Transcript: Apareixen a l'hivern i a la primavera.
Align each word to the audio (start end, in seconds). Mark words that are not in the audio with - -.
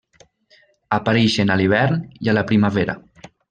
Apareixen 0.97 1.55
a 1.55 1.59
l'hivern 1.61 2.03
i 2.27 2.33
a 2.35 2.39
la 2.41 2.47
primavera. 2.53 3.01